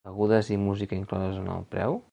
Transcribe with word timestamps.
Begudes 0.07 0.47
i 0.55 0.57
música 0.61 0.97
incloses 1.01 1.41
en 1.43 1.53
el 1.59 1.67
preu? 1.75 2.01